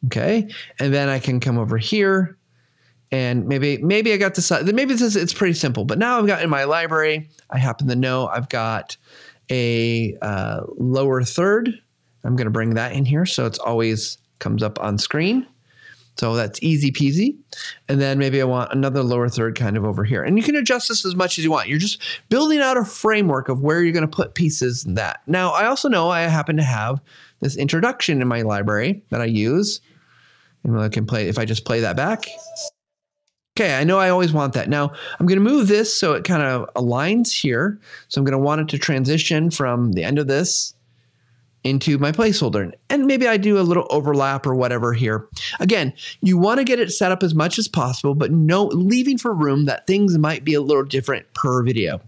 [0.06, 0.48] Okay.
[0.78, 2.36] And then I can come over here
[3.10, 6.26] and maybe maybe I got this maybe this is it's pretty simple, but now I've
[6.26, 8.96] got in my library, I happen to know I've got
[9.50, 11.80] a uh, lower third
[12.24, 15.46] I'm going to bring that in here so it's always comes up on screen.
[16.18, 17.36] So that's easy peasy.
[17.88, 20.24] And then maybe I want another lower third kind of over here.
[20.24, 21.68] And you can adjust this as much as you want.
[21.68, 25.20] You're just building out a framework of where you're going to put pieces and that.
[25.28, 27.00] Now, I also know I happen to have
[27.38, 29.80] this introduction in my library that I use.
[30.64, 32.26] And I can play, if I just play that back.
[33.56, 34.68] Okay, I know I always want that.
[34.68, 37.78] Now, I'm going to move this so it kind of aligns here.
[38.08, 40.74] So I'm going to want it to transition from the end of this
[41.68, 42.72] into my placeholder.
[42.90, 45.28] And maybe I do a little overlap or whatever here.
[45.60, 49.18] Again, you want to get it set up as much as possible, but no leaving
[49.18, 52.00] for room that things might be a little different per video.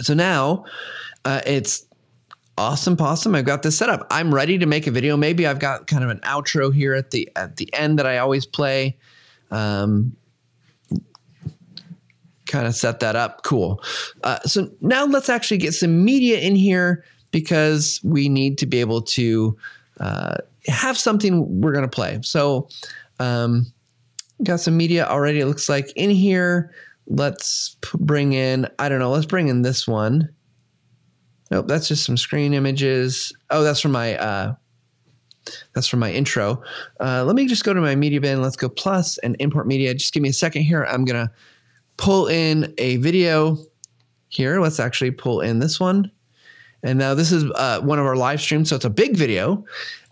[0.00, 0.64] So now
[1.24, 1.86] uh, it's
[2.58, 4.06] awesome possum i've got this set up.
[4.10, 5.16] I'm ready to make a video.
[5.16, 8.18] Maybe i've got kind of an outro here at the at the end that i
[8.18, 8.98] always play.
[9.50, 10.16] Um,
[12.46, 13.42] kind of set that up.
[13.42, 13.82] Cool.
[14.22, 18.78] Uh, so now let's actually get some media in here because we need to be
[18.78, 19.56] able to
[19.98, 20.36] uh,
[20.68, 22.20] have something we're going to play.
[22.22, 22.68] So
[23.20, 23.66] Um,
[24.42, 25.38] got some media already.
[25.38, 26.72] It looks like in here.
[27.06, 28.66] Let's bring in.
[28.80, 29.12] I don't know.
[29.12, 30.28] Let's bring in this one.
[31.50, 33.32] Nope, that's just some screen images.
[33.50, 34.16] Oh, that's from my.
[34.16, 34.54] Uh,
[35.74, 36.62] that's from my intro.
[36.98, 38.42] Uh, let me just go to my media bin.
[38.42, 39.94] Let's go plus and import media.
[39.94, 40.84] Just give me a second here.
[40.84, 41.30] I'm gonna
[41.96, 43.56] pull in a video
[44.28, 44.60] here.
[44.60, 46.10] Let's actually pull in this one.
[46.82, 49.64] And now this is uh, one of our live streams, so it's a big video.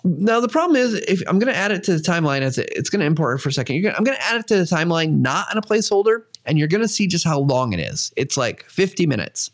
[0.05, 2.89] Now the problem is, if I'm going to add it to the timeline, as it's
[2.89, 4.65] going to import it for a 2nd gonna, I'm going to add it to the
[4.65, 8.13] timeline, not on a placeholder, and you're going to see just how long it is.
[8.17, 9.51] It's like 50 minutes.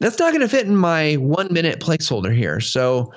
[0.00, 2.60] That's not going to fit in my one minute placeholder here.
[2.60, 3.12] So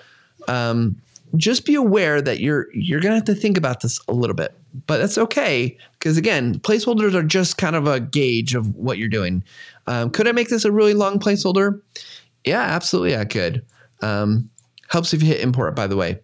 [0.47, 0.99] um,
[1.37, 4.35] just be aware that you're you're going to have to think about this a little
[4.35, 4.53] bit,
[4.87, 9.09] but that's okay because again, placeholders are just kind of a gauge of what you're
[9.09, 9.43] doing.
[9.87, 11.79] Um, could I make this a really long placeholder?
[12.45, 13.65] Yeah, absolutely, I could.
[14.01, 14.49] Um,
[14.89, 16.19] helps if you hit import, by the way.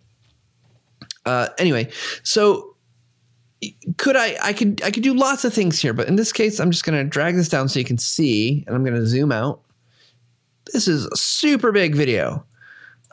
[1.25, 1.89] Uh, anyway,
[2.23, 2.75] so
[3.97, 4.37] could I?
[4.41, 4.81] I could.
[4.83, 7.03] I could do lots of things here, but in this case, I'm just going to
[7.03, 9.61] drag this down so you can see, and I'm going to zoom out.
[10.73, 12.45] This is a super big video.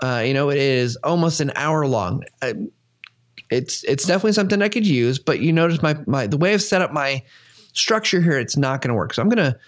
[0.03, 2.25] Uh, you know, it is almost an hour long.
[2.43, 2.55] I,
[3.51, 6.63] it's it's definitely something I could use, but you notice my my the way I've
[6.63, 7.23] set up my
[7.73, 9.15] structure here, it's not going to work.
[9.15, 9.59] So I'm going to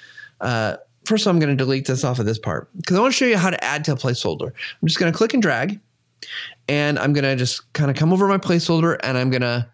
[0.40, 3.16] uh, first I'm going to delete this off of this part because I want to
[3.16, 4.48] show you how to add to a placeholder.
[4.48, 5.80] I'm just going to click and drag,
[6.68, 9.68] and I'm going to just kind of come over my placeholder, and I'm going to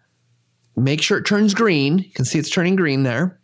[0.75, 1.99] make sure it turns green.
[1.99, 3.39] You can see it's turning green there.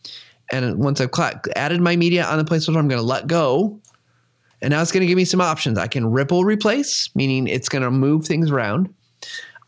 [0.52, 1.12] And once I've
[1.56, 3.80] added my media on the placeholder, I'm going to let go.
[4.62, 5.78] And now it's going to give me some options.
[5.78, 8.94] I can ripple replace, meaning it's going to move things around.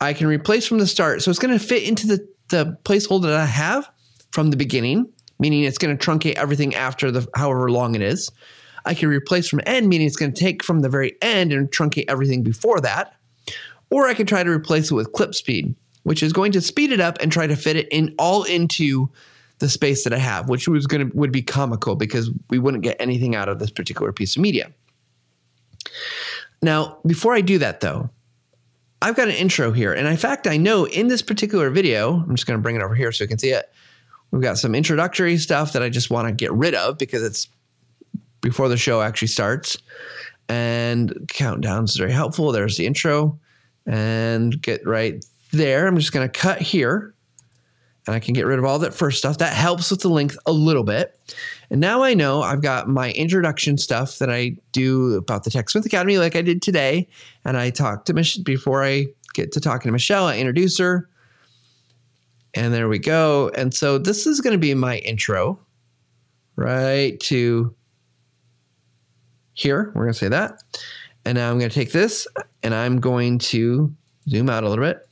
[0.01, 1.21] I can replace from the start.
[1.21, 3.89] So it's going to fit into the, the placeholder that I have
[4.31, 5.07] from the beginning
[5.41, 8.31] meaning it's going to truncate everything after the however long it is.
[8.85, 11.69] I can replace from end, meaning it's going to take from the very end and
[11.69, 13.15] truncate everything before that.
[13.89, 16.91] Or I can try to replace it with clip speed, which is going to speed
[16.91, 19.09] it up and try to fit it in all into
[19.57, 22.83] the space that I have, which was going to would be comical because we wouldn't
[22.83, 24.71] get anything out of this particular piece of media.
[26.61, 28.11] Now, before I do that though,
[29.01, 29.91] I've got an intro here.
[29.91, 32.83] And in fact, I know in this particular video, I'm just going to bring it
[32.83, 33.71] over here so you can see it.
[34.31, 37.47] We've got some introductory stuff that I just want to get rid of because it's
[38.41, 39.77] before the show actually starts.
[40.49, 42.51] And countdowns is very helpful.
[42.51, 43.39] There's the intro
[43.85, 45.87] and get right there.
[45.87, 47.13] I'm just going to cut here
[48.07, 49.37] and I can get rid of all that first stuff.
[49.37, 51.17] That helps with the length a little bit.
[51.69, 55.85] And now I know I've got my introduction stuff that I do about the TechSmith
[55.85, 57.07] Academy, like I did today.
[57.45, 60.25] And I talked to Michelle before I get to talking to Michelle.
[60.25, 61.07] I introduce her.
[62.53, 63.49] And there we go.
[63.55, 65.59] And so this is going to be my intro,
[66.55, 67.73] right to
[69.53, 69.91] here.
[69.95, 70.61] We're going to say that.
[71.25, 72.27] And now I'm going to take this
[72.63, 73.93] and I'm going to
[74.27, 75.07] zoom out a little bit.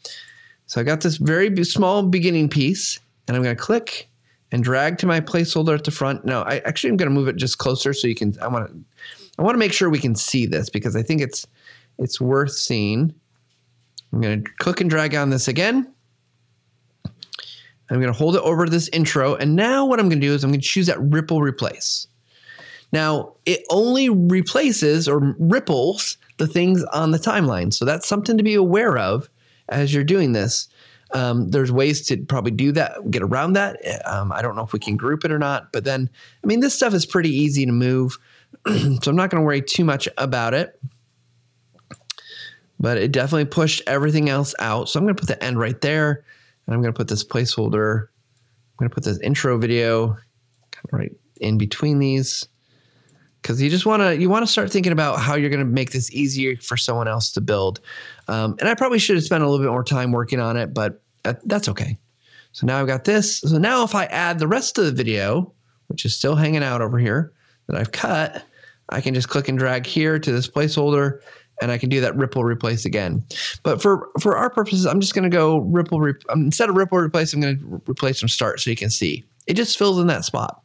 [0.65, 4.10] So I got this very small beginning piece and I'm going to click
[4.52, 6.25] and drag to my placeholder at the front.
[6.25, 8.67] No, I actually am going to move it just closer so you can, I want
[8.67, 8.80] to,
[9.38, 11.45] I want to make sure we can see this because I think it's,
[11.97, 13.13] it's worth seeing.
[14.12, 15.93] I'm going to click and drag on this again.
[17.89, 19.36] I'm going to hold it over to this intro.
[19.36, 22.08] And now what I'm going to do is I'm going to choose that ripple replace.
[22.91, 27.73] Now, it only replaces or ripples the things on the timeline.
[27.73, 29.30] So that's something to be aware of
[29.67, 30.67] as you're doing this.
[31.12, 33.78] Um, there's ways to probably do that, get around that.
[34.06, 36.10] Um, I don't know if we can group it or not, but then,
[36.43, 38.17] I mean, this stuff is pretty easy to move.
[38.67, 40.80] so I'm not going to worry too much about it.
[42.80, 44.88] But it definitely pushed everything else out.
[44.88, 46.23] So I'm going to put the end right there.
[46.69, 50.15] And I'm going to put this placeholder, I'm going to put this intro video
[50.91, 52.47] right in between these.
[53.41, 55.65] Because you just want to you want to start thinking about how you're going to
[55.65, 57.79] make this easier for someone else to build.
[58.27, 60.71] Um, and i probably should have spent a little bit more time working on it
[60.71, 61.01] but
[61.43, 61.97] that's okay.
[62.51, 63.39] So now i've got this.
[63.39, 65.51] So now if i add the rest of the video
[65.88, 67.34] which is still hanging out over here
[67.65, 68.43] that i've cut
[68.89, 71.19] i can just click and drag here to this placeholder
[71.61, 73.23] and I can do that ripple replace again.
[73.63, 76.75] But for for our purposes, I'm just going to go ripple re- um, instead of
[76.75, 79.23] ripple replace, I'm going to replace from start so you can see.
[79.47, 80.61] It just fills in that spot.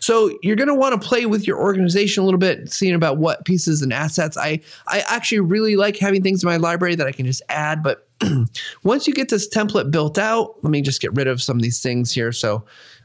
[0.00, 3.18] So you're going to want to play with your organization a little bit, seeing about
[3.18, 4.36] what pieces and assets.
[4.36, 7.82] I I actually really like having things in my library that I can just add.
[7.82, 8.08] But
[8.82, 11.62] once you get this template built out, let me just get rid of some of
[11.62, 12.32] these things here.
[12.32, 12.64] So.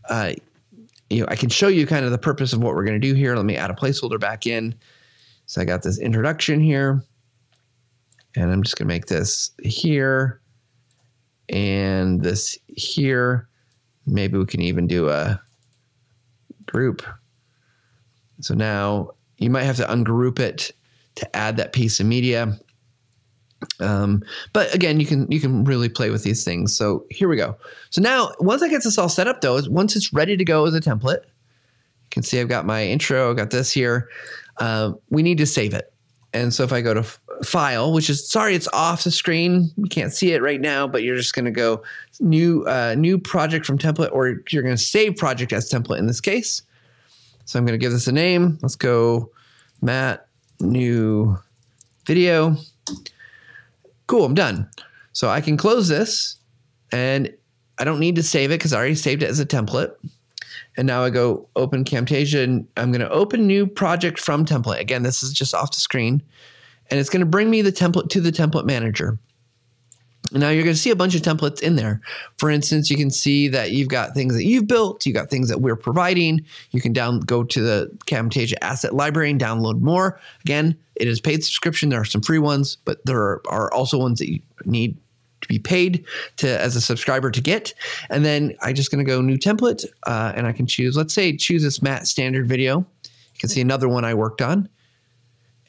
[0.09, 0.33] Uh,
[1.11, 3.07] you know, I can show you kind of the purpose of what we're going to
[3.07, 3.35] do here.
[3.35, 4.75] Let me add a placeholder back in.
[5.47, 7.03] So I got this introduction here.
[8.35, 10.39] And I'm just going to make this here
[11.49, 13.47] and this here.
[14.05, 15.41] Maybe we can even do a
[16.65, 17.01] group.
[18.41, 20.71] So now you might have to ungroup it
[21.15, 22.57] to add that piece of media.
[23.79, 24.23] Um,
[24.53, 26.75] but again, you can you can really play with these things.
[26.75, 27.57] So here we go.
[27.89, 30.65] So now once I get this all set up though, once it's ready to go
[30.65, 34.07] as a template, you can see I've got my intro, I've got this here.
[34.57, 35.91] Uh, we need to save it.
[36.33, 37.05] And so if I go to
[37.43, 39.71] file, which is sorry, it's off the screen.
[39.77, 41.83] You can't see it right now, but you're just going to go
[42.19, 46.07] new uh, new project from template, or you're going to save project as template in
[46.07, 46.61] this case.
[47.45, 48.59] So I'm going to give this a name.
[48.61, 49.31] Let's go
[49.81, 50.27] Matt
[50.59, 51.37] new
[52.05, 52.55] video.
[54.07, 54.69] Cool, I'm done.
[55.13, 56.37] So I can close this
[56.91, 57.33] and
[57.77, 59.93] I don't need to save it because I already saved it as a template.
[60.77, 64.79] And now I go open Camtasia and I'm going to open new project from template.
[64.79, 66.21] Again, this is just off the screen
[66.89, 69.17] and it's going to bring me the template to the template manager.
[70.31, 72.01] Now you're going to see a bunch of templates in there.
[72.37, 75.49] For instance, you can see that you've got things that you've built, you got things
[75.49, 76.45] that we're providing.
[76.71, 80.19] You can down go to the Camtasia asset library and download more.
[80.41, 81.89] Again, it is paid subscription.
[81.89, 84.97] There are some free ones, but there are also ones that you need
[85.41, 86.05] to be paid
[86.37, 87.73] to as a subscriber to get.
[88.09, 90.95] And then I'm just going to go new template, uh, and I can choose.
[90.95, 92.79] Let's say choose this Matt standard video.
[92.79, 94.69] You can see another one I worked on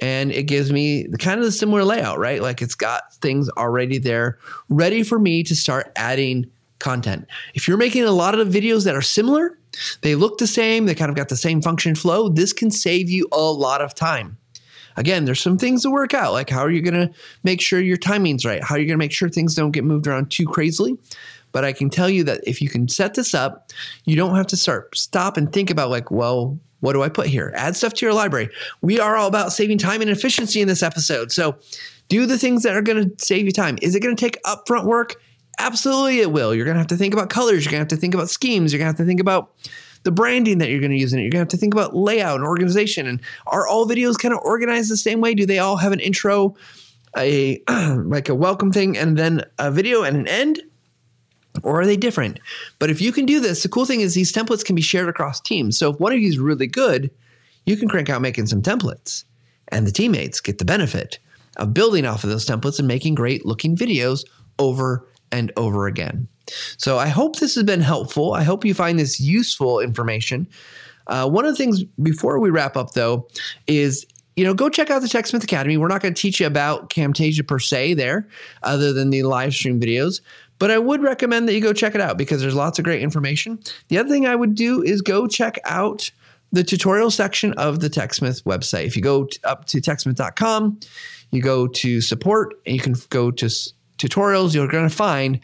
[0.00, 2.40] and it gives me kind of the similar layout, right?
[2.42, 4.38] Like it's got things already there
[4.68, 7.26] ready for me to start adding content.
[7.54, 9.58] If you're making a lot of videos that are similar,
[10.00, 13.10] they look the same, they kind of got the same function flow, this can save
[13.10, 14.38] you a lot of time.
[14.96, 17.80] Again, there's some things to work out, like how are you going to make sure
[17.80, 18.62] your timing's right?
[18.62, 20.98] How are you going to make sure things don't get moved around too crazily?
[21.52, 23.72] But I can tell you that if you can set this up,
[24.04, 27.26] you don't have to start stop and think about like, well, what do I put
[27.26, 27.52] here?
[27.54, 28.50] Add stuff to your library.
[28.80, 31.32] We are all about saving time and efficiency in this episode.
[31.32, 31.56] So
[32.08, 33.78] do the things that are going to save you time.
[33.80, 35.16] Is it going to take upfront work?
[35.58, 36.54] Absolutely, it will.
[36.54, 37.64] You're going to have to think about colors.
[37.64, 38.72] You're going to have to think about schemes.
[38.72, 39.52] You're going to have to think about
[40.02, 41.22] the branding that you're going to use in it.
[41.22, 43.06] You're going to have to think about layout and organization.
[43.06, 45.34] And are all videos kind of organized the same way?
[45.34, 46.56] Do they all have an intro,
[47.16, 50.62] a like a welcome thing, and then a video and an end?
[51.62, 52.40] Or are they different?
[52.78, 55.08] But if you can do this, the cool thing is these templates can be shared
[55.08, 55.78] across teams.
[55.78, 57.10] So if one of you is really good,
[57.66, 59.24] you can crank out making some templates,
[59.68, 61.18] and the teammates get the benefit
[61.56, 64.24] of building off of those templates and making great looking videos
[64.58, 66.26] over and over again.
[66.78, 68.32] So I hope this has been helpful.
[68.34, 70.48] I hope you find this useful information.
[71.06, 73.28] Uh, one of the things before we wrap up, though,
[73.66, 75.76] is you know, go check out the TechSmith Academy.
[75.76, 78.26] We're not going to teach you about Camtasia per se there,
[78.62, 80.20] other than the live stream videos.
[80.60, 83.02] But I would recommend that you go check it out because there's lots of great
[83.02, 83.58] information.
[83.88, 86.10] The other thing I would do is go check out
[86.52, 88.84] the tutorial section of the TechSmith website.
[88.84, 90.78] If you go up to techsmith.com,
[91.30, 93.46] you go to support, and you can go to
[93.98, 94.54] tutorials.
[94.54, 95.40] You're going to find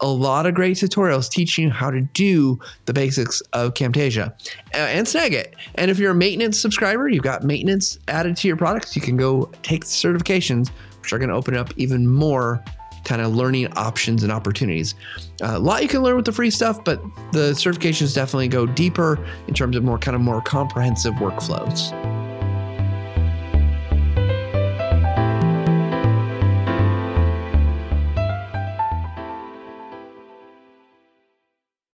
[0.00, 4.34] a lot of great tutorials teaching you how to do the basics of Camtasia
[4.72, 5.52] and Snagit.
[5.76, 9.16] And if you're a maintenance subscriber, you've got maintenance added to your products, you can
[9.16, 12.62] go take the certifications, which are going to open up even more
[13.06, 14.94] kind of learning options and opportunities.
[15.40, 17.00] Uh, a lot you can learn with the free stuff, but
[17.32, 22.15] the certifications definitely go deeper in terms of more kind of more comprehensive workflows.